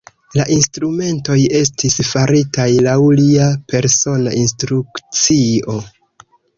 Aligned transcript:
La 0.37 0.45
instrumentoj 0.53 1.35
estis 1.59 1.99
faritaj 2.13 2.67
laŭ 2.89 2.97
lia 3.23 3.47
persona 3.77 4.35
instrukcio. 4.43 5.83